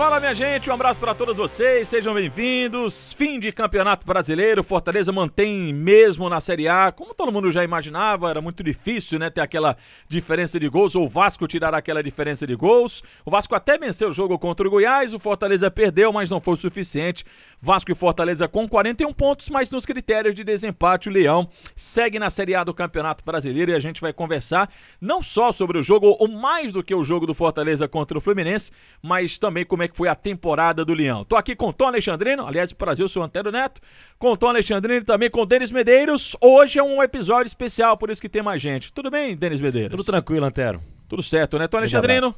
Fala 0.00 0.18
minha 0.18 0.34
gente, 0.34 0.70
um 0.70 0.72
abraço 0.72 0.98
para 0.98 1.14
todos 1.14 1.36
vocês, 1.36 1.86
sejam 1.86 2.14
bem-vindos. 2.14 3.12
Fim 3.12 3.38
de 3.38 3.52
Campeonato 3.52 4.06
Brasileiro, 4.06 4.64
Fortaleza 4.64 5.12
mantém 5.12 5.74
mesmo 5.74 6.26
na 6.30 6.40
Série 6.40 6.66
A, 6.68 6.90
como 6.90 7.12
todo 7.12 7.30
mundo 7.30 7.50
já 7.50 7.62
imaginava, 7.62 8.30
era 8.30 8.40
muito 8.40 8.62
difícil, 8.64 9.18
né, 9.18 9.28
ter 9.28 9.42
aquela 9.42 9.76
diferença 10.08 10.58
de 10.58 10.66
gols, 10.70 10.96
ou 10.96 11.04
o 11.04 11.08
Vasco 11.08 11.46
tirar 11.46 11.74
aquela 11.74 12.02
diferença 12.02 12.46
de 12.46 12.56
gols. 12.56 13.02
O 13.26 13.30
Vasco 13.30 13.54
até 13.54 13.76
venceu 13.76 14.08
o 14.08 14.12
jogo 14.14 14.38
contra 14.38 14.66
o 14.66 14.70
Goiás, 14.70 15.12
o 15.12 15.18
Fortaleza 15.18 15.70
perdeu, 15.70 16.10
mas 16.10 16.30
não 16.30 16.40
foi 16.40 16.54
o 16.54 16.56
suficiente. 16.56 17.22
Vasco 17.60 17.92
e 17.92 17.94
Fortaleza 17.94 18.48
com 18.48 18.66
41 18.66 19.12
pontos, 19.12 19.50
mas 19.50 19.70
nos 19.70 19.84
critérios 19.84 20.34
de 20.34 20.42
desempate 20.42 21.10
o 21.10 21.12
Leão 21.12 21.46
segue 21.76 22.18
na 22.18 22.30
Série 22.30 22.54
A 22.54 22.64
do 22.64 22.72
Campeonato 22.72 23.22
Brasileiro 23.22 23.70
e 23.70 23.74
a 23.74 23.78
gente 23.78 24.00
vai 24.00 24.14
conversar 24.14 24.70
não 24.98 25.22
só 25.22 25.52
sobre 25.52 25.76
o 25.76 25.82
jogo, 25.82 26.16
ou 26.18 26.26
mais 26.26 26.72
do 26.72 26.82
que 26.82 26.94
o 26.94 27.04
jogo 27.04 27.26
do 27.26 27.34
Fortaleza 27.34 27.86
contra 27.86 28.16
o 28.16 28.20
Fluminense, 28.20 28.72
mas 29.02 29.36
também 29.36 29.62
como 29.62 29.82
é 29.82 29.89
que 29.90 29.96
foi 29.96 30.08
a 30.08 30.14
temporada 30.14 30.84
do 30.84 30.94
Leão. 30.94 31.24
Tô 31.24 31.36
aqui 31.36 31.54
com 31.54 31.68
o 31.68 31.72
Tom 31.72 31.86
Alexandrino, 31.86 32.46
aliás, 32.46 32.72
prazer, 32.72 33.04
eu 33.04 33.08
sou 33.08 33.22
o 33.22 33.26
Antero 33.26 33.50
Neto, 33.50 33.80
com 34.18 34.32
o 34.32 34.36
Tom 34.36 34.48
Alexandrino 34.48 35.00
e 35.00 35.04
também 35.04 35.30
com 35.30 35.42
o 35.42 35.46
Denis 35.46 35.70
Medeiros. 35.70 36.36
Hoje 36.40 36.78
é 36.78 36.82
um 36.82 37.02
episódio 37.02 37.46
especial, 37.46 37.96
por 37.96 38.10
isso 38.10 38.22
que 38.22 38.28
tem 38.28 38.42
mais 38.42 38.62
gente. 38.62 38.92
Tudo 38.92 39.10
bem, 39.10 39.36
Denis 39.36 39.60
Medeiros? 39.60 39.90
Tudo 39.90 40.04
tranquilo, 40.04 40.46
Antero. 40.46 40.80
Tudo 41.08 41.22
certo, 41.22 41.58
né, 41.58 41.68
Tom 41.68 41.78
Alexandrino? 41.78 42.34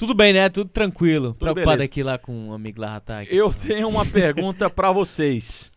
Tudo 0.00 0.14
bem, 0.14 0.32
né? 0.32 0.48
Tudo 0.48 0.70
tranquilo. 0.70 1.34
Tudo 1.34 1.40
Preocupado 1.40 1.72
beleza. 1.72 1.84
aqui 1.84 2.02
lá 2.02 2.16
com 2.16 2.32
um 2.32 2.54
amigo 2.54 2.80
lá. 2.80 3.02
Eu 3.28 3.52
tenho 3.52 3.86
uma 3.86 4.06
pergunta 4.06 4.70
pra 4.70 4.90
vocês. 4.90 5.70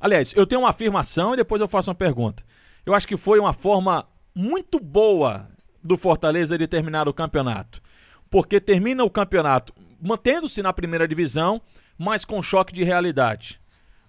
Aliás, 0.00 0.32
eu 0.34 0.44
tenho 0.44 0.62
uma 0.62 0.70
afirmação 0.70 1.32
e 1.32 1.36
depois 1.36 1.60
eu 1.60 1.68
faço 1.68 1.88
uma 1.88 1.94
pergunta. 1.94 2.42
Eu 2.84 2.92
acho 2.92 3.06
que 3.06 3.16
foi 3.16 3.38
uma 3.38 3.52
forma 3.52 4.04
muito 4.34 4.80
boa 4.80 5.48
do 5.80 5.96
Fortaleza 5.96 6.58
de 6.58 6.66
terminar 6.66 7.08
o 7.08 7.14
campeonato. 7.14 7.80
Porque 8.28 8.60
termina 8.60 9.04
o 9.04 9.10
campeonato 9.10 9.72
mantendo-se 10.00 10.62
na 10.62 10.72
primeira 10.72 11.08
divisão, 11.08 11.60
mas 11.96 12.24
com 12.24 12.42
choque 12.42 12.72
de 12.72 12.84
realidade. 12.84 13.60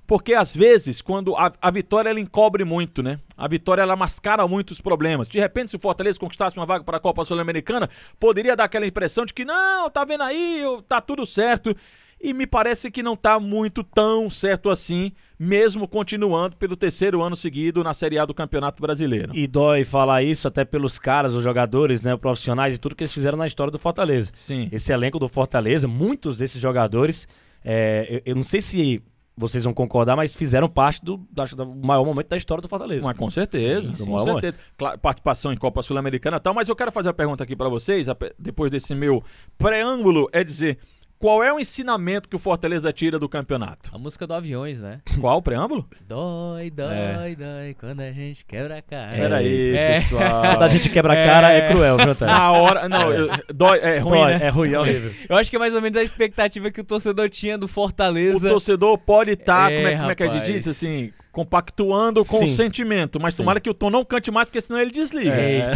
Porque 0.09 0.33
às 0.33 0.55
vezes, 0.55 1.03
quando 1.03 1.35
a, 1.35 1.53
a 1.61 1.69
vitória 1.69 2.09
ela 2.09 2.19
encobre 2.19 2.63
muito, 2.65 3.03
né? 3.03 3.19
A 3.37 3.47
vitória 3.47 3.83
ela 3.83 3.95
mascara 3.95 4.47
muito 4.47 4.71
os 4.71 4.81
problemas. 4.81 5.27
De 5.27 5.39
repente, 5.39 5.69
se 5.69 5.75
o 5.75 5.79
Fortaleza 5.79 6.19
conquistasse 6.19 6.57
uma 6.57 6.65
vaga 6.65 6.83
para 6.83 6.97
a 6.97 6.99
Copa 6.99 7.23
Sul-Americana, 7.23 7.87
poderia 8.19 8.55
dar 8.55 8.63
aquela 8.63 8.87
impressão 8.87 9.23
de 9.23 9.35
que 9.35 9.45
não, 9.45 9.87
tá 9.87 10.03
vendo 10.03 10.23
aí, 10.23 10.63
tá 10.87 10.99
tudo 10.99 11.27
certo. 11.27 11.75
E 12.21 12.33
me 12.33 12.45
parece 12.45 12.91
que 12.91 13.01
não 13.01 13.15
tá 13.15 13.39
muito 13.39 13.83
tão 13.83 14.29
certo 14.29 14.69
assim, 14.69 15.13
mesmo 15.37 15.87
continuando 15.87 16.57
pelo 16.57 16.75
terceiro 16.75 17.21
ano 17.21 17.35
seguido 17.35 17.83
na 17.83 17.93
Série 17.93 18.19
A 18.19 18.25
do 18.25 18.33
Campeonato 18.33 18.81
Brasileiro. 18.81 19.31
E 19.33 19.47
dói 19.47 19.85
falar 19.85 20.21
isso 20.21 20.47
até 20.47 20.65
pelos 20.65 20.99
caras, 20.99 21.33
os 21.33 21.43
jogadores, 21.43 22.03
né, 22.03 22.17
profissionais 22.17 22.75
e 22.75 22.77
tudo 22.77 22.93
que 22.95 23.03
eles 23.03 23.13
fizeram 23.13 23.37
na 23.37 23.47
história 23.47 23.71
do 23.71 23.79
Fortaleza. 23.79 24.31
Sim. 24.33 24.67
Esse 24.71 24.91
elenco 24.91 25.17
do 25.17 25.29
Fortaleza, 25.29 25.87
muitos 25.87 26.37
desses 26.37 26.61
jogadores, 26.61 27.25
é, 27.63 28.05
eu, 28.09 28.21
eu 28.25 28.35
não 28.35 28.43
sei 28.43 28.59
se 28.59 29.01
vocês 29.39 29.63
vão 29.63 29.73
concordar, 29.73 30.17
mas 30.17 30.35
fizeram 30.35 30.67
parte 30.67 31.03
do, 31.03 31.25
acho, 31.37 31.55
do 31.55 31.65
maior 31.65 32.03
momento 32.03 32.27
da 32.27 32.35
história 32.35 32.61
do 32.61 32.67
Fortaleza. 32.67 33.07
Mas 33.07 33.17
com 33.17 33.29
certeza, 33.29 33.93
Sim, 33.93 34.05
com 34.05 34.19
sim. 34.19 34.25
certeza. 34.25 34.59
Claro, 34.77 34.99
participação 34.99 35.53
em 35.53 35.57
Copa 35.57 35.81
Sul-Americana 35.81 36.35
e 36.35 36.39
tal, 36.41 36.53
mas 36.53 36.67
eu 36.67 36.75
quero 36.75 36.91
fazer 36.91 37.07
a 37.07 37.13
pergunta 37.13 37.45
aqui 37.45 37.55
pra 37.55 37.69
vocês, 37.69 38.07
depois 38.37 38.69
desse 38.69 38.93
meu 38.93 39.23
preâmbulo, 39.57 40.27
é 40.33 40.43
dizer, 40.43 40.77
qual 41.19 41.43
é 41.43 41.51
o 41.51 41.59
ensinamento 41.59 42.29
que 42.29 42.35
o 42.35 42.39
Fortaleza 42.39 42.93
tira 42.93 43.19
do 43.19 43.27
campeonato? 43.27 43.89
A 43.93 43.97
música 43.97 44.25
do 44.25 44.33
Aviões, 44.33 44.79
né? 44.79 45.01
Qual 45.19 45.37
o 45.37 45.41
preâmbulo? 45.41 45.85
Dói, 46.07 46.69
dói, 46.71 46.87
É. 46.93 47.35
dói, 47.35 47.75
quando 47.77 47.99
a 47.99 48.11
gente 48.11 48.45
quebra 48.45 48.77
a 48.77 48.81
cara. 48.81 49.11
Peraí, 49.17 49.75
É. 49.75 49.93
pessoal. 49.95 50.41
Quando 50.41 50.63
a 50.63 50.67
gente 50.69 50.89
quebra 50.89 51.11
a 51.13 51.15
cara 51.25 51.51
é, 51.51 51.67
cruel, 51.67 51.97
viu, 51.97 52.11
Antero? 52.11 52.31
Na 52.31 52.51
hora, 52.53 52.87
não, 52.87 53.11
eu- 53.11 53.27
dói, 53.53 53.79
é 53.79 53.97
ruim, 53.99 54.11
Dói, 54.19 54.33
né? 54.37 54.45
É 54.45 54.49
ruim, 54.49 54.73
é 54.73 54.79
horrível. 54.79 55.11
Eu 55.27 55.35
acho 55.35 55.49
que 55.49 55.55
é 55.57 55.59
mais 55.59 55.75
ou 55.75 55.81
menos 55.81 55.97
a 55.97 56.01
expectativa 56.03 56.71
que 56.71 56.79
o 56.79 56.83
torcedor 56.85 57.29
tinha 57.29 57.57
do 57.57 57.65
O 57.65 57.67
Fortaleza. 57.69 58.47
torcedor 58.47 58.97
pode 58.97 59.31
estar, 59.31 59.69
É, 59.71 59.75
como, 59.75 59.87
é, 59.89 59.97
como 59.97 60.11
é 60.11 60.15
que 60.15 60.23
a 60.23 60.29
gente 60.29 60.45
diz, 60.51 60.67
assim, 60.67 61.11
compactuando 61.33 62.23
com 62.23 62.37
o 62.37 62.47
Sim. 62.47 62.55
sentimento, 62.55 63.19
mas 63.19 63.33
Sim. 63.35 63.43
tomara 63.43 63.59
que 63.59 63.69
o 63.69 63.73
Tom 63.73 63.89
não 63.89 64.05
cante 64.05 64.31
mais, 64.31 64.47
porque 64.47 64.61
senão 64.61 64.79
ele 64.79 64.91
desliga. 64.91 65.31
É. 65.33 65.71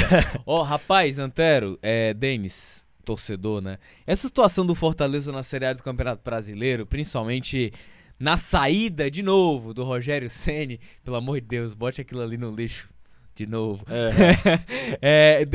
Ó, 0.46 0.62
rapaz, 0.62 1.20
Antero, 1.20 1.78
é, 1.82 2.14
Denis, 2.14 2.84
torcedor, 3.04 3.62
né? 3.62 3.78
Essa 4.06 4.28
situação 4.28 4.66
do 4.66 4.76
Fortaleza 4.76 5.32
na 5.32 5.44
Série 5.44 5.66
A 5.66 5.74
do 5.74 5.84
Campeonato 5.84 6.22
Brasileiro, 6.24 6.86
principalmente 6.86 7.72
na 8.20 8.38
saída, 8.38 9.10
de 9.12 9.22
novo, 9.22 9.74
do 9.74 9.84
Rogério 9.84 10.30
Ceni, 10.30 10.80
pelo 11.04 11.18
amor 11.18 11.42
de 11.42 11.48
Deus, 11.48 11.74
bote 11.74 12.02
aquilo 12.02 12.22
ali 12.22 12.38
no 12.38 12.52
lixo. 12.56 12.90
De 13.36 13.48
novo. 13.48 13.84
É. 13.90 14.60
É, 15.02 15.46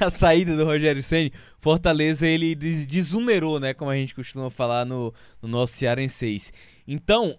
a 0.00 0.10
saída 0.10 0.56
do 0.56 0.64
Rogério 0.64 1.02
Ceni, 1.02 1.32
Fortaleza 1.60 2.26
ele 2.26 2.54
des- 2.54 2.86
desunerou, 2.86 3.60
né, 3.60 3.74
como 3.74 3.90
a 3.90 3.96
gente 3.96 4.14
costuma 4.14 4.48
falar 4.50 4.86
no, 4.86 5.12
no 5.42 5.48
nosso 5.48 5.74
Cearenseis. 5.74 6.52
Então, 6.88 7.38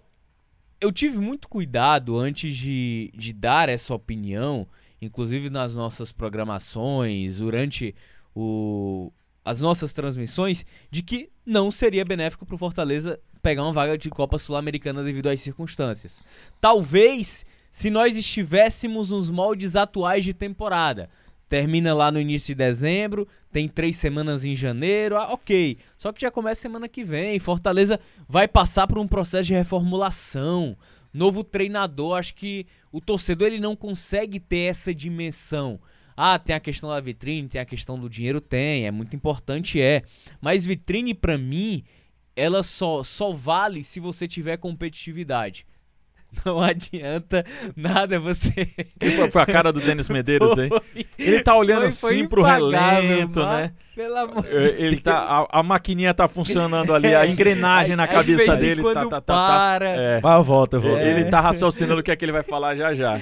eu 0.80 0.92
tive 0.92 1.18
muito 1.18 1.48
cuidado 1.48 2.16
antes 2.16 2.56
de, 2.56 3.12
de 3.14 3.32
dar 3.32 3.68
essa 3.68 3.92
opinião, 3.92 4.66
inclusive 5.02 5.50
nas 5.50 5.74
nossas 5.74 6.12
programações, 6.12 7.38
durante 7.38 7.94
o, 8.34 9.12
as 9.48 9.62
nossas 9.62 9.94
transmissões, 9.94 10.66
de 10.90 11.02
que 11.02 11.30
não 11.44 11.70
seria 11.70 12.04
benéfico 12.04 12.44
para 12.44 12.54
o 12.54 12.58
Fortaleza 12.58 13.18
pegar 13.42 13.62
uma 13.62 13.72
vaga 13.72 13.96
de 13.96 14.10
Copa 14.10 14.38
Sul-Americana 14.38 15.02
devido 15.02 15.28
às 15.28 15.40
circunstâncias. 15.40 16.22
Talvez 16.60 17.46
se 17.70 17.88
nós 17.88 18.14
estivéssemos 18.14 19.10
nos 19.10 19.30
moldes 19.30 19.74
atuais 19.74 20.22
de 20.22 20.34
temporada. 20.34 21.08
Termina 21.48 21.94
lá 21.94 22.12
no 22.12 22.20
início 22.20 22.54
de 22.54 22.58
dezembro, 22.58 23.26
tem 23.50 23.66
três 23.66 23.96
semanas 23.96 24.44
em 24.44 24.54
janeiro, 24.54 25.16
ah, 25.16 25.32
ok. 25.32 25.78
Só 25.96 26.12
que 26.12 26.20
já 26.20 26.30
começa 26.30 26.60
semana 26.60 26.86
que 26.86 27.02
vem. 27.02 27.38
Fortaleza 27.38 27.98
vai 28.28 28.46
passar 28.46 28.86
por 28.86 28.98
um 28.98 29.08
processo 29.08 29.44
de 29.44 29.54
reformulação. 29.54 30.76
Novo 31.10 31.42
treinador, 31.42 32.18
acho 32.18 32.34
que 32.34 32.66
o 32.92 33.00
torcedor 33.00 33.46
ele 33.46 33.60
não 33.60 33.74
consegue 33.74 34.38
ter 34.38 34.68
essa 34.68 34.94
dimensão. 34.94 35.80
Ah, 36.20 36.36
tem 36.36 36.56
a 36.56 36.58
questão 36.58 36.90
da 36.90 36.98
vitrine, 36.98 37.46
tem 37.46 37.60
a 37.60 37.64
questão 37.64 37.96
do 37.96 38.10
dinheiro, 38.10 38.40
tem, 38.40 38.88
é 38.88 38.90
muito 38.90 39.14
importante, 39.14 39.80
é. 39.80 40.02
Mas 40.40 40.66
vitrine 40.66 41.14
pra 41.14 41.38
mim, 41.38 41.84
ela 42.34 42.64
só, 42.64 43.04
só 43.04 43.32
vale 43.32 43.84
se 43.84 44.00
você 44.00 44.26
tiver 44.26 44.56
competitividade. 44.56 45.64
Não 46.44 46.60
adianta 46.60 47.44
nada 47.76 48.18
você. 48.18 48.50
Que 48.98 49.10
foi, 49.10 49.30
foi 49.30 49.42
a 49.42 49.46
cara 49.46 49.72
do 49.72 49.80
Denis 49.80 50.08
Medeiros 50.10 50.58
aí. 50.58 50.70
Ele 51.18 51.42
tá 51.42 51.54
olhando 51.56 51.82
Foi- 51.82 51.92
foi 51.92 52.14
assim 52.14 52.28
pro 52.28 52.42
relento, 52.42 53.40
né? 53.44 53.72
Pelo 53.94 54.16
amor 54.16 54.42
de 54.42 54.48
É, 54.48 54.80
Ele 54.80 55.00
tá, 55.00 55.18
a, 55.18 55.60
a 55.60 55.62
maquininha 55.62 56.14
tá 56.14 56.28
funcionando 56.28 56.94
ali, 56.94 57.14
a 57.14 57.26
engrenagem 57.26 57.96
na 57.96 58.06
de 58.06 58.12
cabeça 58.12 58.56
dele 58.56 58.82
tá, 58.82 58.94
tá, 58.94 59.08
tá, 59.08 59.20
tá. 59.20 59.34
para. 59.34 59.88
É. 59.88 60.20
Mas 60.22 60.36
eu 60.36 60.44
volto, 60.44 60.74
eu 60.74 60.80
volto. 60.80 61.00
Ele 61.00 61.24
tá 61.24 61.40
raciocinando 61.40 62.00
o 62.00 62.02
que 62.02 62.10
é 62.10 62.16
que 62.16 62.24
ele 62.24 62.32
vai 62.32 62.42
falar 62.42 62.76
já 62.76 62.94
já. 62.94 63.18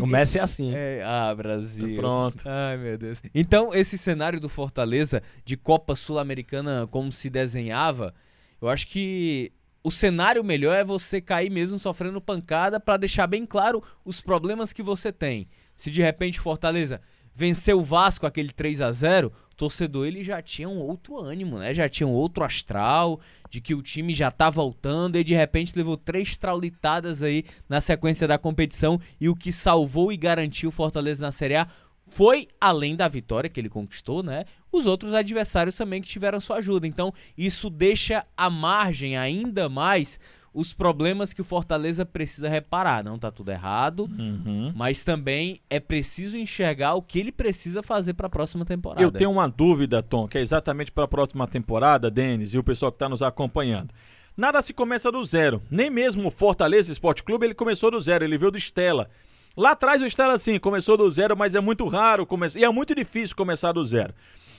O 0.00 0.06
Messi 0.06 0.38
é 0.38 0.42
assim. 0.42 0.72
É, 0.74 1.02
ah, 1.04 1.34
Brasil. 1.34 1.96
Pronto. 1.96 2.44
Ai, 2.46 2.76
meu 2.76 2.96
Deus. 2.96 3.20
Então, 3.34 3.74
esse 3.74 3.98
cenário 3.98 4.38
do 4.38 4.48
Fortaleza 4.48 5.22
de 5.44 5.56
Copa 5.56 5.96
Sul-Americana 5.96 6.86
como 6.90 7.10
se 7.10 7.28
desenhava, 7.28 8.14
eu 8.62 8.68
acho 8.68 8.86
que 8.86 9.52
o 9.84 9.90
cenário 9.90 10.42
melhor 10.42 10.74
é 10.74 10.82
você 10.82 11.20
cair 11.20 11.50
mesmo 11.50 11.78
sofrendo 11.78 12.18
pancada 12.18 12.80
pra 12.80 12.96
deixar 12.96 13.26
bem 13.26 13.44
claro 13.44 13.84
os 14.02 14.18
problemas 14.18 14.72
que 14.72 14.82
você 14.82 15.12
tem. 15.12 15.46
Se 15.76 15.90
de 15.90 16.00
repente 16.00 16.40
Fortaleza 16.40 17.02
venceu 17.34 17.80
o 17.80 17.84
Vasco 17.84 18.26
aquele 18.26 18.50
3 18.50 18.80
a 18.80 18.90
0, 18.90 19.30
o 19.52 19.54
torcedor 19.54 20.06
ele 20.06 20.24
já 20.24 20.40
tinha 20.40 20.70
um 20.70 20.78
outro 20.78 21.20
ânimo, 21.20 21.58
né? 21.58 21.74
Já 21.74 21.86
tinha 21.86 22.06
um 22.06 22.12
outro 22.12 22.42
astral 22.42 23.20
de 23.50 23.60
que 23.60 23.74
o 23.74 23.82
time 23.82 24.14
já 24.14 24.30
tá 24.30 24.48
voltando 24.48 25.18
e 25.18 25.24
de 25.24 25.34
repente 25.34 25.76
levou 25.76 25.98
três 25.98 26.34
traulitadas 26.38 27.22
aí 27.22 27.44
na 27.68 27.80
sequência 27.80 28.26
da 28.26 28.38
competição 28.38 28.98
e 29.20 29.28
o 29.28 29.36
que 29.36 29.52
salvou 29.52 30.10
e 30.10 30.16
garantiu 30.16 30.70
o 30.70 30.72
Fortaleza 30.72 31.26
na 31.26 31.32
Série 31.32 31.56
A 31.56 31.68
foi 32.08 32.48
além 32.60 32.96
da 32.96 33.08
vitória 33.08 33.50
que 33.50 33.60
ele 33.60 33.68
conquistou, 33.68 34.22
né? 34.22 34.44
Os 34.76 34.86
outros 34.86 35.14
adversários 35.14 35.76
também 35.76 36.02
que 36.02 36.08
tiveram 36.08 36.40
sua 36.40 36.56
ajuda. 36.56 36.86
Então, 36.86 37.12
isso 37.38 37.70
deixa 37.70 38.24
à 38.36 38.50
margem 38.50 39.16
ainda 39.16 39.68
mais 39.68 40.18
os 40.52 40.72
problemas 40.72 41.32
que 41.32 41.40
o 41.40 41.44
Fortaleza 41.44 42.04
precisa 42.06 42.48
reparar. 42.48 43.02
Não 43.04 43.18
tá 43.18 43.30
tudo 43.30 43.50
errado, 43.50 44.08
Uhum. 44.18 44.72
mas 44.74 45.02
também 45.02 45.60
é 45.68 45.78
preciso 45.80 46.36
enxergar 46.36 46.94
o 46.94 47.02
que 47.02 47.18
ele 47.18 47.32
precisa 47.32 47.82
fazer 47.82 48.14
para 48.14 48.26
a 48.26 48.30
próxima 48.30 48.64
temporada. 48.64 49.02
Eu 49.02 49.10
tenho 49.10 49.30
uma 49.32 49.48
dúvida, 49.48 50.02
Tom, 50.02 50.26
que 50.28 50.38
é 50.38 50.40
exatamente 50.40 50.90
para 50.92 51.04
a 51.04 51.08
próxima 51.08 51.46
temporada, 51.46 52.10
Denis, 52.10 52.54
e 52.54 52.58
o 52.58 52.62
pessoal 52.64 52.92
que 52.92 52.96
está 52.96 53.08
nos 53.08 53.22
acompanhando. 53.22 53.90
Nada 54.36 54.60
se 54.62 54.72
começa 54.72 55.10
do 55.12 55.24
zero. 55.24 55.62
Nem 55.70 55.88
mesmo 55.90 56.26
o 56.26 56.30
Fortaleza 56.30 56.90
Esporte 56.90 57.22
Clube 57.22 57.46
ele 57.46 57.54
começou 57.54 57.90
do 57.92 58.00
zero, 58.00 58.24
ele 58.24 58.36
veio 58.38 58.50
do 58.50 58.58
Estela. 58.58 59.08
Lá 59.56 59.70
atrás 59.72 60.02
o 60.02 60.06
Estela, 60.06 60.36
sim, 60.40 60.58
começou 60.58 60.96
do 60.96 61.08
zero, 61.10 61.36
mas 61.36 61.54
é 61.54 61.60
muito 61.60 61.86
raro 61.86 62.26
começar. 62.26 62.58
E 62.58 62.64
é 62.64 62.68
muito 62.70 62.94
difícil 62.94 63.36
começar 63.36 63.70
do 63.70 63.84
zero. 63.84 64.12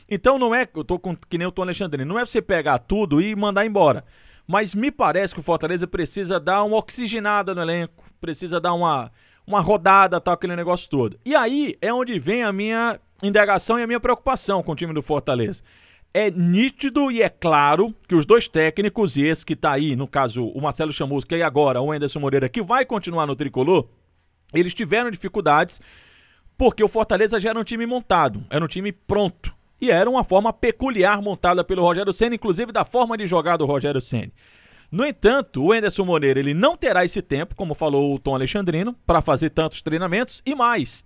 Então 0.10 0.38
não 0.38 0.54
é. 0.54 0.68
Eu 0.76 0.84
tô 0.84 1.00
com, 1.00 1.16
que 1.16 1.38
nem 1.38 1.48
o 1.48 1.52
Tom 1.52 1.64
Alexandre, 1.64 2.06
não 2.06 2.20
é 2.20 2.26
você 2.26 2.42
pegar 2.42 2.80
tudo 2.80 3.22
e 3.22 3.36
mandar 3.36 3.66
embora. 3.66 4.04
Mas 4.48 4.76
me 4.76 4.92
parece 4.92 5.34
que 5.34 5.40
o 5.40 5.44
Fortaleza 5.44 5.88
precisa 5.88 6.40
dar 6.40 6.64
uma 6.64 6.78
oxigenada 6.78 7.56
no 7.56 7.62
elenco. 7.62 8.04
precisa 8.22 8.60
dar 8.60 8.74
uma, 8.74 9.12
uma 9.46 9.60
rodada, 9.60 10.22
tal, 10.22 10.34
aquele 10.34 10.56
negócio 10.56 10.90
todo. 10.90 11.20
E 11.26 11.36
aí 11.36 11.78
é 11.82 11.94
onde 11.94 12.20
vem 12.20 12.44
a 12.44 12.54
minha 12.54 13.00
indagação 13.24 13.80
e 13.80 13.84
a 13.84 13.88
minha 13.88 14.00
preocupação 14.00 14.62
com 14.62 14.74
o 14.74 14.76
time 14.76 14.94
do 14.94 15.02
Fortaleza. 15.02 15.64
É 16.14 16.32
nítido 16.32 17.12
e 17.12 17.22
é 17.22 17.30
claro 17.30 17.94
que 18.08 18.16
os 18.16 18.26
dois 18.26 18.48
técnicos, 18.48 19.18
e 19.18 19.26
esse 19.26 19.46
que 19.46 19.56
tá 19.56 19.74
aí, 19.74 19.96
no 19.96 20.08
caso, 20.08 20.46
o 20.48 20.62
Marcelo 20.62 20.94
Chamusca 20.94 21.36
e 21.36 21.44
agora 21.44 21.82
o 21.82 21.92
Anderson 21.92 22.20
Moreira, 22.20 22.48
que 22.48 22.62
vai 22.62 22.86
continuar 22.86 23.26
no 23.26 23.36
tricolor, 23.36 23.90
eles 24.54 24.74
tiveram 24.74 25.12
dificuldades 25.12 25.82
porque 26.58 26.84
o 26.84 26.88
Fortaleza 26.88 27.40
já 27.40 27.50
era 27.50 27.60
um 27.60 27.64
time 27.64 27.86
montado, 27.86 28.46
era 28.50 28.64
um 28.64 28.68
time 28.68 28.92
pronto. 28.92 29.55
E 29.80 29.92
era 29.92 30.10
uma 30.10 30.24
forma 30.24 30.54
peculiar 30.54 31.22
montada 31.22 31.64
pelo 31.64 31.82
Rogério 31.82 32.14
Senna, 32.14 32.36
inclusive 32.36 32.72
da 32.72 32.86
forma 32.86 33.18
de 33.18 33.28
jogar 33.28 33.58
do 33.58 33.66
Rogério 33.66 34.02
Senna. 34.02 34.32
No 34.92 35.06
entanto, 35.06 35.64
o 35.64 35.74
Enderson 35.74 36.06
Moreira 36.06 36.40
ele 36.40 36.54
não 36.54 36.78
terá 36.78 37.04
esse 37.04 37.22
tempo, 37.22 37.56
como 37.56 37.74
falou 37.74 38.14
o 38.14 38.20
Tom 38.20 38.36
Alexandrino, 38.36 38.96
para 39.06 39.22
fazer 39.22 39.50
tantos 39.50 39.82
treinamentos 39.82 40.42
e 40.46 40.56
mais. 40.56 41.04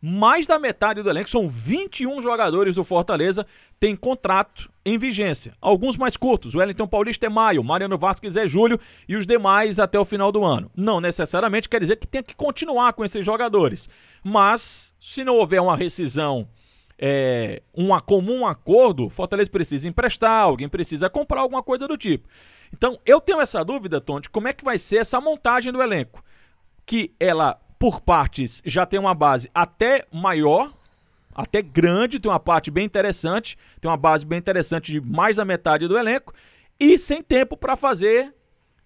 Mais 0.00 0.46
da 0.46 0.60
metade 0.60 1.02
do 1.02 1.10
elenco, 1.10 1.28
são 1.28 1.48
21 1.48 2.22
jogadores 2.22 2.76
do 2.76 2.84
Fortaleza, 2.84 3.44
tem 3.80 3.96
contrato 3.96 4.70
em 4.84 4.96
vigência. 4.96 5.54
Alguns 5.60 5.96
mais 5.96 6.16
curtos, 6.16 6.54
o 6.54 6.58
Wellington 6.58 6.86
Paulista 6.86 7.26
é 7.26 7.28
maio, 7.28 7.64
Mariano 7.64 7.98
Vasquez 7.98 8.36
é 8.36 8.46
julho 8.46 8.78
e 9.08 9.16
os 9.16 9.26
demais 9.26 9.80
até 9.80 9.98
o 9.98 10.04
final 10.04 10.30
do 10.30 10.44
ano. 10.44 10.70
Não 10.76 11.00
necessariamente 11.00 11.68
quer 11.68 11.80
dizer 11.80 11.96
que 11.96 12.06
tem 12.06 12.22
que 12.22 12.34
continuar 12.34 12.92
com 12.92 13.04
esses 13.04 13.26
jogadores. 13.26 13.88
Mas, 14.22 14.94
se 15.00 15.24
não 15.24 15.34
houver 15.34 15.60
uma 15.60 15.76
rescisão 15.76 16.48
é, 16.98 17.62
um 17.74 17.88
comum 18.00 18.46
acordo, 18.46 19.08
Fortaleza 19.08 19.50
precisa 19.50 19.88
emprestar, 19.88 20.42
alguém 20.42 20.68
precisa 20.68 21.08
comprar 21.08 21.42
alguma 21.42 21.62
coisa 21.62 21.86
do 21.86 21.96
tipo. 21.96 22.28
Então, 22.72 22.98
eu 23.06 23.20
tenho 23.20 23.40
essa 23.40 23.64
dúvida, 23.64 24.00
Tonte, 24.00 24.28
como 24.28 24.48
é 24.48 24.52
que 24.52 24.64
vai 24.64 24.78
ser 24.78 24.96
essa 24.96 25.20
montagem 25.20 25.72
do 25.72 25.80
elenco? 25.80 26.22
Que 26.84 27.14
ela, 27.18 27.58
por 27.78 28.00
partes, 28.00 28.60
já 28.64 28.84
tem 28.84 28.98
uma 28.98 29.14
base 29.14 29.48
até 29.54 30.06
maior, 30.12 30.72
até 31.34 31.62
grande, 31.62 32.18
tem 32.18 32.30
uma 32.30 32.40
parte 32.40 32.70
bem 32.70 32.84
interessante, 32.84 33.56
tem 33.80 33.90
uma 33.90 33.96
base 33.96 34.26
bem 34.26 34.38
interessante 34.38 34.92
de 34.92 35.00
mais 35.00 35.36
da 35.36 35.44
metade 35.44 35.86
do 35.86 35.96
elenco, 35.96 36.34
e 36.80 36.98
sem 36.98 37.22
tempo 37.22 37.56
para 37.56 37.76
fazer 37.76 38.34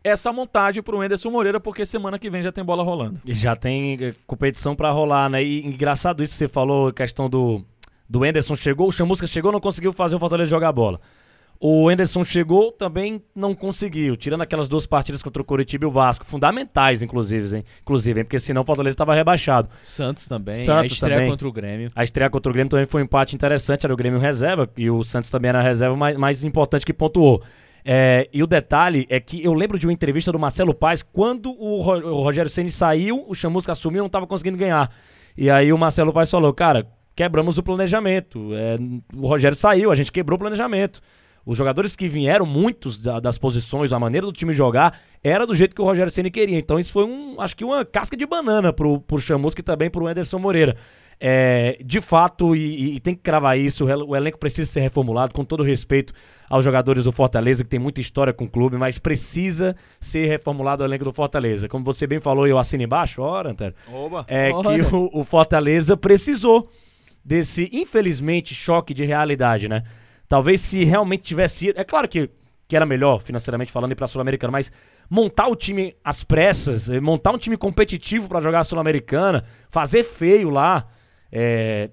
essa 0.04 0.32
montagem 0.32 0.82
para 0.82 0.96
o 0.96 1.02
Enderson 1.02 1.30
Moreira, 1.30 1.60
porque 1.60 1.86
semana 1.86 2.18
que 2.18 2.28
vem 2.28 2.42
já 2.42 2.52
tem 2.52 2.64
bola 2.64 2.82
rolando. 2.82 3.20
E 3.24 3.34
já 3.34 3.54
tem 3.54 3.96
eh, 4.00 4.14
competição 4.26 4.74
para 4.74 4.90
rolar, 4.90 5.28
né? 5.28 5.42
E 5.42 5.64
engraçado 5.64 6.22
isso 6.22 6.32
que 6.32 6.38
você 6.38 6.48
falou, 6.48 6.92
questão 6.92 7.30
do 7.30 7.64
do 8.12 8.26
Enderson 8.26 8.54
chegou, 8.54 8.88
o 8.88 8.92
Chamusca 8.92 9.26
chegou, 9.26 9.50
não 9.50 9.58
conseguiu 9.58 9.90
fazer 9.90 10.14
o 10.16 10.18
Fortaleza 10.18 10.50
jogar 10.50 10.68
a 10.68 10.72
bola. 10.72 11.00
O 11.58 11.90
Enderson 11.90 12.22
chegou, 12.22 12.70
também 12.70 13.22
não 13.34 13.54
conseguiu, 13.54 14.18
tirando 14.18 14.42
aquelas 14.42 14.68
duas 14.68 14.84
partidas 14.84 15.22
contra 15.22 15.40
o 15.40 15.44
Curitiba 15.44 15.86
e 15.86 15.88
o 15.88 15.90
Vasco, 15.90 16.26
fundamentais, 16.26 17.00
inclusive, 17.00 17.56
hein? 17.56 17.64
inclusive 17.80 18.20
hein? 18.20 18.24
porque 18.24 18.38
senão 18.38 18.60
o 18.60 18.64
Fortaleza 18.66 18.92
estava 18.92 19.14
rebaixado. 19.14 19.70
Santos 19.86 20.28
também, 20.28 20.52
Santos 20.52 20.92
a 20.92 20.94
estreia 20.94 21.16
também. 21.16 21.30
contra 21.30 21.48
o 21.48 21.52
Grêmio. 21.52 21.90
A 21.94 22.04
estreia 22.04 22.28
contra 22.28 22.50
o 22.50 22.52
Grêmio 22.52 22.68
também 22.68 22.84
foi 22.84 23.00
um 23.00 23.04
empate 23.04 23.34
interessante, 23.34 23.86
era 23.86 23.94
o 23.94 23.96
Grêmio 23.96 24.18
reserva, 24.18 24.68
e 24.76 24.90
o 24.90 25.02
Santos 25.02 25.30
também 25.30 25.48
era 25.48 25.62
reserva, 25.62 25.96
mais, 25.96 26.14
mais 26.18 26.44
importante 26.44 26.84
que 26.84 26.92
pontuou. 26.92 27.42
É, 27.82 28.28
e 28.30 28.42
o 28.42 28.46
detalhe 28.46 29.06
é 29.08 29.18
que 29.20 29.42
eu 29.42 29.54
lembro 29.54 29.78
de 29.78 29.86
uma 29.86 29.92
entrevista 29.92 30.30
do 30.30 30.38
Marcelo 30.38 30.74
Paes, 30.74 31.02
quando 31.02 31.50
o, 31.50 31.80
Ro 31.80 31.96
o 32.12 32.22
Rogério 32.22 32.50
Ceni 32.50 32.70
saiu, 32.70 33.24
o 33.26 33.34
Chamusca 33.34 33.72
assumiu 33.72 34.00
e 34.00 34.02
não 34.02 34.06
estava 34.06 34.26
conseguindo 34.26 34.58
ganhar. 34.58 34.92
E 35.34 35.48
aí 35.48 35.72
o 35.72 35.78
Marcelo 35.78 36.12
Paes 36.12 36.30
falou, 36.30 36.52
cara, 36.52 36.86
quebramos 37.22 37.56
o 37.56 37.62
planejamento. 37.62 38.50
É, 38.52 38.76
o 39.16 39.28
Rogério 39.28 39.56
saiu, 39.56 39.92
a 39.92 39.94
gente 39.94 40.10
quebrou 40.10 40.36
o 40.36 40.40
planejamento. 40.40 41.00
Os 41.46 41.56
jogadores 41.56 41.94
que 41.94 42.08
vieram, 42.08 42.44
muitos 42.44 42.98
da, 42.98 43.20
das 43.20 43.38
posições, 43.38 43.92
a 43.92 43.98
maneira 43.98 44.26
do 44.26 44.32
time 44.32 44.52
jogar, 44.52 44.98
era 45.22 45.46
do 45.46 45.54
jeito 45.54 45.74
que 45.74 45.82
o 45.82 45.84
Rogério 45.84 46.10
Ceni 46.10 46.30
queria. 46.30 46.58
Então 46.58 46.78
isso 46.78 46.92
foi 46.92 47.04
um, 47.04 47.40
acho 47.40 47.56
que 47.56 47.64
uma 47.64 47.84
casca 47.84 48.16
de 48.16 48.26
banana 48.26 48.72
pro, 48.72 49.00
pro 49.00 49.20
Chamusca 49.20 49.60
e 49.60 49.64
também 49.64 49.88
pro 49.88 50.06
Anderson 50.06 50.38
Moreira. 50.38 50.76
É, 51.20 51.78
de 51.84 52.00
fato, 52.00 52.56
e, 52.56 52.96
e, 52.96 53.00
tem 53.00 53.14
que 53.14 53.20
cravar 53.20 53.56
isso, 53.56 53.84
o 53.84 54.16
elenco 54.16 54.38
precisa 54.38 54.68
ser 54.68 54.80
reformulado, 54.80 55.32
com 55.32 55.44
todo 55.44 55.62
respeito 55.62 56.12
aos 56.50 56.64
jogadores 56.64 57.04
do 57.04 57.12
Fortaleza, 57.12 57.62
que 57.62 57.70
tem 57.70 57.78
muita 57.78 58.00
história 58.00 58.32
com 58.32 58.44
o 58.44 58.48
clube, 58.48 58.76
mas 58.76 58.98
precisa 58.98 59.76
ser 60.00 60.26
reformulado 60.26 60.82
o 60.82 60.86
elenco 60.86 61.04
do 61.04 61.12
Fortaleza. 61.12 61.68
Como 61.68 61.84
você 61.84 62.08
bem 62.08 62.18
falou, 62.18 62.48
eu 62.48 62.58
assino 62.58 62.82
embaixo, 62.82 63.22
ora, 63.22 63.50
Antero, 63.50 63.74
Oba. 63.92 64.24
é 64.26 64.52
Ora. 64.52 64.74
que 64.74 64.94
o, 64.94 65.10
o 65.12 65.22
Fortaleza 65.22 65.96
precisou 65.96 66.68
desse, 67.24 67.68
infelizmente, 67.72 68.54
choque 68.54 68.92
de 68.92 69.04
realidade, 69.04 69.68
né? 69.68 69.84
Talvez 70.28 70.60
se 70.60 70.84
realmente 70.84 71.22
tivesse 71.22 71.68
ido. 71.68 71.80
É 71.80 71.84
claro 71.84 72.08
que, 72.08 72.30
que 72.66 72.74
era 72.74 72.86
melhor, 72.86 73.20
financeiramente 73.22 73.70
falando, 73.70 73.92
ir 73.92 73.94
pra 73.94 74.06
Sul-Americana, 74.06 74.50
mas 74.50 74.72
montar 75.08 75.48
o 75.48 75.54
time 75.54 75.94
às 76.02 76.24
pressas, 76.24 76.88
eh, 76.88 77.00
montar 77.00 77.32
um 77.32 77.38
time 77.38 77.56
competitivo 77.56 78.28
pra 78.28 78.40
jogar 78.40 78.60
a 78.60 78.64
Sul-Americana, 78.64 79.44
fazer 79.68 80.02
feio 80.02 80.48
lá, 80.48 80.88
é, 81.30 81.90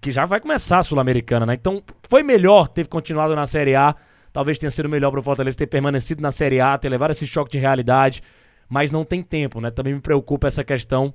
que 0.00 0.10
já 0.10 0.24
vai 0.24 0.40
começar 0.40 0.78
a 0.78 0.82
Sul-Americana, 0.82 1.46
né? 1.46 1.54
Então 1.54 1.82
foi 2.08 2.22
melhor 2.22 2.68
ter 2.68 2.86
continuado 2.86 3.34
na 3.34 3.46
Série 3.46 3.74
A. 3.74 3.94
Talvez 4.32 4.58
tenha 4.58 4.70
sido 4.70 4.88
melhor 4.88 5.10
pro 5.10 5.22
Fortaleza 5.22 5.56
ter 5.56 5.66
permanecido 5.66 6.22
na 6.22 6.30
Série 6.30 6.60
A, 6.60 6.76
ter 6.76 6.88
levado 6.88 7.12
esse 7.12 7.26
choque 7.26 7.52
de 7.52 7.58
realidade, 7.58 8.22
mas 8.68 8.90
não 8.92 9.04
tem 9.04 9.22
tempo, 9.22 9.60
né? 9.60 9.70
Também 9.70 9.94
me 9.94 10.00
preocupa 10.00 10.46
essa 10.46 10.62
questão 10.62 11.14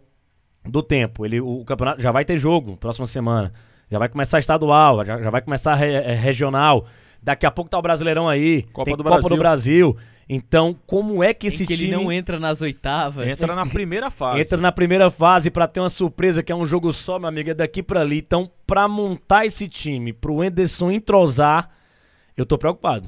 do 0.67 0.81
tempo. 0.83 1.25
Ele, 1.25 1.39
o, 1.39 1.63
campeonato 1.65 2.01
já 2.01 2.11
vai 2.11 2.25
ter 2.25 2.37
jogo 2.37 2.77
próxima 2.77 3.07
semana. 3.07 3.51
Já 3.89 3.99
vai 3.99 4.09
começar 4.09 4.39
estadual, 4.39 5.05
já, 5.05 5.21
já 5.21 5.29
vai 5.29 5.41
começar 5.41 5.75
re- 5.75 5.93
é, 5.93 6.13
regional. 6.15 6.85
Daqui 7.21 7.45
a 7.45 7.51
pouco 7.51 7.69
tá 7.69 7.77
o 7.77 7.81
Brasileirão 7.81 8.27
aí. 8.27 8.63
Copa 8.73 8.85
tem 8.85 8.95
do 8.97 9.03
Copa 9.03 9.15
Brasil. 9.17 9.29
do 9.29 9.37
Brasil. 9.37 9.97
Então, 10.27 10.75
como 10.87 11.23
é 11.23 11.33
que 11.35 11.47
esse 11.47 11.63
em 11.63 11.67
que 11.67 11.75
time 11.75 11.89
ele 11.93 12.03
não 12.03 12.11
entra 12.11 12.39
nas 12.39 12.61
oitavas. 12.61 13.27
Entra 13.27 13.53
na 13.55 13.65
primeira 13.65 14.09
fase. 14.09 14.41
entra 14.41 14.57
na 14.57 14.71
primeira 14.71 15.11
fase 15.11 15.51
pra 15.51 15.67
ter 15.67 15.79
uma 15.79 15.89
surpresa 15.89 16.41
que 16.41 16.51
é 16.51 16.55
um 16.55 16.65
jogo 16.65 16.91
só, 16.91 17.19
meu 17.19 17.29
amigo, 17.29 17.51
é 17.51 17.53
daqui 17.53 17.83
pra 17.83 18.01
ali. 18.01 18.17
Então, 18.19 18.49
pra 18.65 18.87
montar 18.87 19.45
esse 19.45 19.67
time, 19.67 20.11
pro 20.13 20.43
Enderson 20.43 20.89
entrosar, 20.91 21.69
eu 22.35 22.45
tô 22.45 22.57
preocupado. 22.57 23.07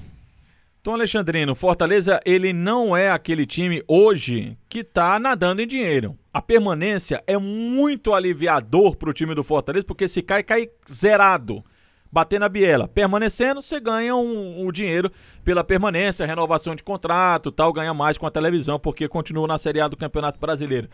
Tom 0.83 0.93
Alexandrino, 0.93 1.53
Fortaleza, 1.55 2.19
ele 2.23 2.53
não 2.53 2.95
é 2.95 3.09
aquele 3.11 3.45
time 3.45 3.83
hoje 3.87 4.55
que 4.69 4.83
tá 4.83 5.19
nadando 5.19 5.61
em 5.61 5.67
dinheiro. 5.67 6.15
A 6.37 6.41
permanência 6.41 7.23
é 7.25 7.35
muito 7.35 8.13
aliviador 8.13 8.95
pro 8.95 9.11
time 9.11 9.33
do 9.33 9.43
Fortaleza, 9.43 9.83
porque 9.83 10.07
se 10.07 10.21
cai, 10.21 10.43
cai 10.43 10.69
zerado. 10.87 11.65
Bater 12.11 12.39
na 12.39 12.47
biela. 12.47 12.87
Permanecendo, 12.87 13.59
você 13.59 13.79
ganha 13.79 14.15
um, 14.15 14.67
um 14.67 14.71
dinheiro 14.71 15.11
pela 15.43 15.63
permanência, 15.63 16.27
renovação 16.27 16.75
de 16.75 16.83
contrato, 16.83 17.51
tal, 17.51 17.73
ganha 17.73 17.91
mais 17.91 18.19
com 18.19 18.27
a 18.27 18.29
televisão, 18.29 18.77
porque 18.77 19.07
continua 19.07 19.47
na 19.47 19.57
Série 19.57 19.81
A 19.81 19.87
do 19.87 19.97
Campeonato 19.97 20.39
Brasileiro. 20.39 20.87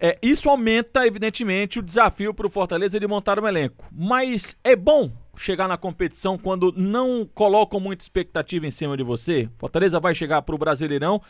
É, 0.00 0.18
isso 0.20 0.50
aumenta, 0.50 1.06
evidentemente, 1.06 1.78
o 1.78 1.82
desafio 1.82 2.34
para 2.34 2.48
o 2.48 2.50
Fortaleza 2.50 2.98
de 2.98 3.06
montar 3.06 3.38
um 3.38 3.46
elenco. 3.46 3.86
Mas 3.92 4.56
é 4.64 4.74
bom 4.74 5.12
chegar 5.36 5.68
na 5.68 5.76
competição 5.76 6.36
quando 6.36 6.74
não 6.76 7.24
colocam 7.32 7.78
muita 7.78 8.02
expectativa 8.02 8.66
em 8.66 8.72
cima 8.72 8.96
de 8.96 9.04
você. 9.04 9.48
Fortaleza 9.56 10.00
vai 10.00 10.16
chegar 10.16 10.42
para 10.42 10.56
o 10.56 10.58
Brasileirão 10.58 11.22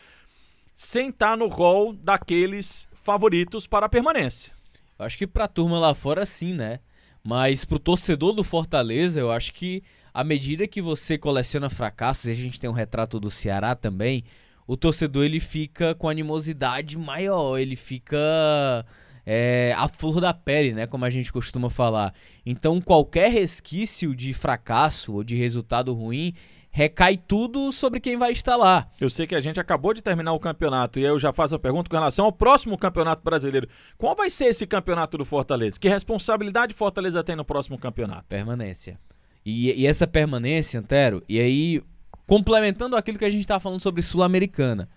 sem 0.75 1.09
estar 1.09 1.37
no 1.37 1.47
rol 1.47 1.93
daqueles 1.93 2.88
favoritos 3.09 3.65
para 3.65 3.87
a 3.87 3.89
permanência. 3.89 4.53
Acho 4.99 5.17
que 5.17 5.25
pra 5.25 5.47
turma 5.47 5.79
lá 5.79 5.95
fora 5.95 6.27
sim, 6.27 6.53
né? 6.53 6.79
Mas 7.23 7.65
pro 7.65 7.79
torcedor 7.79 8.33
do 8.33 8.43
Fortaleza, 8.43 9.19
eu 9.19 9.31
acho 9.31 9.51
que 9.51 9.81
à 10.13 10.23
medida 10.23 10.67
que 10.67 10.79
você 10.79 11.17
coleciona 11.17 11.71
fracassos, 11.71 12.25
e 12.25 12.31
a 12.31 12.35
gente 12.35 12.59
tem 12.59 12.69
um 12.69 12.73
retrato 12.73 13.19
do 13.19 13.31
Ceará 13.31 13.73
também, 13.73 14.23
o 14.67 14.77
torcedor 14.77 15.25
ele 15.25 15.39
fica 15.39 15.95
com 15.95 16.07
animosidade 16.07 16.95
maior, 16.99 17.57
ele 17.57 17.75
fica 17.75 18.85
é, 19.25 19.73
à 19.75 19.87
flor 19.87 20.21
da 20.21 20.31
pele, 20.31 20.71
né? 20.73 20.85
Como 20.85 21.03
a 21.03 21.09
gente 21.09 21.33
costuma 21.33 21.71
falar. 21.71 22.13
Então 22.45 22.79
qualquer 22.79 23.31
resquício 23.31 24.13
de 24.13 24.33
fracasso 24.33 25.15
ou 25.15 25.23
de 25.23 25.35
resultado 25.35 25.95
ruim 25.95 26.35
recai 26.71 27.17
tudo 27.17 27.71
sobre 27.71 27.99
quem 27.99 28.17
vai 28.17 28.31
estar 28.31 28.55
lá. 28.55 28.89
Eu 28.99 29.09
sei 29.09 29.25
que 29.25 29.35
a 29.35 29.41
gente 29.41 29.59
acabou 29.59 29.93
de 29.93 30.01
terminar 30.01 30.33
o 30.33 30.39
campeonato 30.39 30.99
e 30.99 31.05
aí 31.05 31.11
eu 31.11 31.19
já 31.19 31.33
faço 31.33 31.55
a 31.55 31.59
pergunta 31.59 31.89
com 31.89 31.95
relação 31.95 32.25
ao 32.25 32.31
próximo 32.31 32.77
campeonato 32.77 33.23
brasileiro. 33.23 33.67
Qual 33.97 34.15
vai 34.15 34.29
ser 34.29 34.45
esse 34.45 34.65
campeonato 34.67 35.17
do 35.17 35.25
Fortaleza? 35.25 35.79
Que 35.79 35.89
responsabilidade 35.89 36.73
Fortaleza 36.73 37.23
tem 37.23 37.35
no 37.35 37.45
próximo 37.45 37.77
campeonato? 37.77 38.25
Permanência. 38.27 38.99
E, 39.45 39.71
e 39.71 39.87
essa 39.87 40.05
permanência, 40.05 40.79
Antero, 40.79 41.23
e 41.27 41.39
aí, 41.39 41.81
complementando 42.27 42.95
aquilo 42.95 43.17
que 43.17 43.25
a 43.25 43.29
gente 43.29 43.41
estava 43.41 43.59
falando 43.59 43.81
sobre 43.81 44.01
Sul-Americana, 44.01 44.89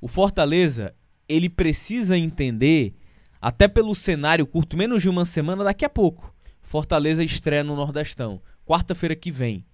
o 0.00 0.08
Fortaleza, 0.08 0.94
ele 1.28 1.48
precisa 1.48 2.16
entender, 2.16 2.94
até 3.40 3.68
pelo 3.68 3.94
cenário 3.94 4.46
curto, 4.46 4.76
menos 4.76 5.02
de 5.02 5.08
uma 5.08 5.24
semana, 5.24 5.64
daqui 5.64 5.84
a 5.84 5.90
pouco. 5.90 6.34
Fortaleza 6.62 7.22
estreia 7.22 7.64
no 7.64 7.76
Nordestão, 7.76 8.40
quarta-feira 8.64 9.14
que 9.14 9.30
vem. 9.30 9.64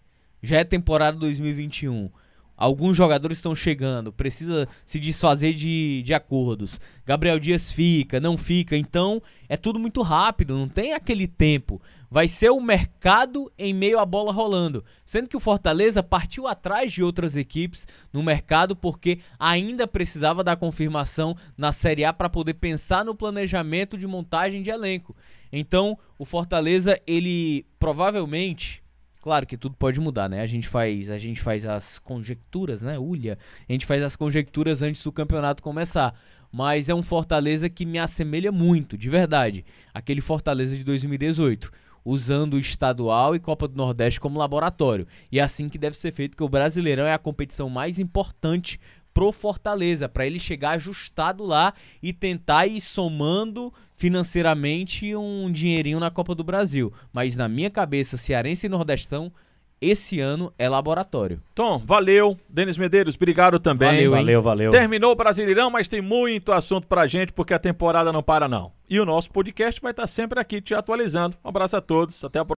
Já 0.47 0.59
é 0.59 0.65
temporada 0.65 1.19
2021. 1.19 2.09
alguns 2.57 2.97
jogadores 2.97 3.39
estão 3.39 3.53
chegando, 3.53 4.13
precisa 4.13 4.69
se 4.87 5.01
desfazer 5.01 5.53
de, 5.53 6.05
de 6.05 6.15
acordos. 6.15 6.81
Gabriel 7.05 7.41
Dias 7.41 7.73
fica, 7.73 8.21
não 8.21 8.39
fica, 8.39 8.77
então 8.77 9.21
é 9.49 9.57
tudo 9.57 9.81
muito 9.81 10.03
rápido, 10.03 10.57
não 10.57 10.69
tem 10.69 10.93
aquele 10.93 11.27
tempo. 11.27 11.83
Vai 12.09 12.29
ser 12.29 12.51
o 12.51 12.61
mercado 12.61 13.53
em 13.59 13.75
meio 13.75 13.99
à 13.99 14.07
bola 14.07 14.33
rolando. 14.33 14.85
Sendo 15.05 15.29
que 15.29 15.37
o 15.37 15.41
Fortaleza 15.41 16.01
partiu 16.01 16.47
atrás 16.47 16.93
de 16.93 17.03
outras 17.03 17.35
equipes 17.35 17.85
no 18.13 18.23
mercado 18.23 18.77
porque 18.77 19.19
ainda 19.41 19.85
precisava 19.89 20.45
da 20.45 20.55
confirmação 20.55 21.37
na 21.59 21.73
Série 21.73 22.05
A 22.05 22.13
para 22.13 22.31
poder 22.31 22.55
pensar 22.55 23.05
no 23.05 23.17
planejamento 23.17 23.99
de 23.99 24.07
montagem 24.07 24.63
de 24.63 24.71
elenco. 24.71 25.17
Então, 25.53 25.99
o 26.17 26.25
Fortaleza, 26.25 27.01
ele 27.05 27.67
provavelmente 27.81 28.86
Claro 29.27 29.45
que 29.45 29.57
tudo 29.57 29.75
pode 29.77 29.99
mudar, 29.99 30.29
né? 30.29 30.41
A 30.41 30.47
gente 30.47 30.69
faz, 30.69 31.11
a 31.11 31.19
gente 31.19 31.41
faz 31.41 31.67
as 31.67 31.99
conjecturas, 31.99 32.81
né? 32.81 32.97
Ulha. 32.97 33.37
A 33.69 33.73
gente 33.73 33.85
faz 33.85 34.01
as 34.01 34.15
conjecturas 34.15 34.83
antes 34.83 35.03
do 35.03 35.11
campeonato 35.11 35.65
começar. 35.65 36.15
Mas 36.53 36.89
é 36.89 36.95
um 36.95 37.03
Fortaleza 37.03 37.69
que 37.69 37.85
me 37.85 37.99
assemelha 37.99 38.53
muito, 38.53 38.97
de 38.97 39.11
verdade. 39.11 39.65
Aquele 39.93 40.21
Fortaleza 40.21 40.77
de 40.77 40.85
2018 40.85 41.73
usando 42.05 42.55
o 42.55 42.59
estadual 42.61 43.35
e 43.35 43.41
Copa 43.41 43.67
do 43.67 43.77
Nordeste 43.77 44.21
como 44.21 44.39
laboratório. 44.39 45.09
E 45.33 45.41
é 45.41 45.43
assim 45.43 45.69
que 45.69 45.77
deve 45.77 45.99
ser 45.99 46.13
feito, 46.13 46.37
que 46.37 46.45
o 46.45 46.49
Brasileirão 46.49 47.05
é 47.05 47.13
a 47.13 47.19
competição 47.19 47.69
mais 47.69 47.99
importante 47.99 48.79
pro 49.13 49.33
Fortaleza, 49.33 50.09
para 50.09 50.25
ele 50.25 50.39
chegar 50.39 50.77
ajustado 50.77 51.43
lá 51.43 51.75
e 52.01 52.13
tentar 52.13 52.69
ir 52.69 52.81
somando 52.81 53.75
financeiramente 53.97 55.15
um 55.17 55.51
dinheirinho 55.51 55.99
na 55.99 56.11
Copa 56.11 56.35
do 56.35 56.45
Brasil. 56.45 56.93
Mas 57.13 57.35
na 57.35 57.49
minha 57.49 57.71
cabeça, 57.71 58.17
Cearense 58.17 58.67
e 58.67 58.69
Nordestão 58.69 59.33
esse 59.81 60.21
ano 60.21 60.53
é 60.59 60.69
laboratório. 60.69 61.41
Tom, 61.55 61.79
valeu. 61.79 62.37
Denis 62.49 62.79
Medeiros, 62.79 63.15
obrigado 63.15 63.59
também. 63.59 63.91
Valeu, 63.91 64.11
valeu, 64.11 64.43
valeu. 64.43 64.71
Terminou 64.71 65.13
o 65.13 65.15
Brasileirão, 65.15 65.71
mas 65.71 65.87
tem 65.87 66.01
muito 66.01 66.51
assunto 66.51 66.87
pra 66.87 67.07
gente, 67.07 67.33
porque 67.33 67.53
a 67.53 67.59
temporada 67.59 68.11
não 68.11 68.23
para 68.23 68.49
não. 68.49 68.73
E 68.89 68.99
o 68.99 69.05
nosso 69.05 69.31
podcast 69.31 69.81
vai 69.81 69.91
estar 69.91 70.07
sempre 70.07 70.41
aqui 70.41 70.63
te 70.63 70.75
atualizando. 70.75 71.37
Um 71.45 71.49
abraço 71.49 71.77
a 71.77 71.81
todos, 71.81 72.25
até 72.25 72.39
a 72.39 72.45
próxima. 72.45 72.55